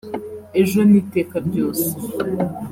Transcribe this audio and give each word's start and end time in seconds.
ejo 0.61 0.79
n’iteka 0.89 1.37
ryose 1.47 1.89